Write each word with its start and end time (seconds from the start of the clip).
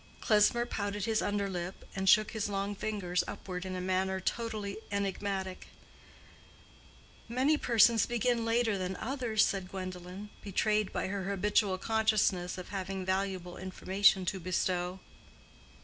Klesmer 0.19 0.65
pouted 0.65 1.05
his 1.05 1.21
under 1.21 1.47
lip 1.47 1.85
and 1.95 2.09
shook 2.09 2.31
his 2.31 2.49
long 2.49 2.73
fingers 2.73 3.23
upward 3.27 3.67
in 3.67 3.75
a 3.75 3.79
manner 3.81 4.19
totally 4.19 4.77
enigmatic. 4.91 5.67
"Many 7.29 7.55
persons 7.55 8.07
begin 8.07 8.43
later 8.43 8.79
than 8.79 8.95
others," 8.95 9.45
said 9.45 9.69
Gwendolen, 9.69 10.31
betrayed 10.41 10.91
by 10.91 11.09
her 11.09 11.25
habitual 11.29 11.77
consciousness 11.77 12.57
of 12.57 12.69
having 12.69 13.05
valuable 13.05 13.57
information 13.57 14.25
to 14.25 14.39
bestow. 14.39 14.99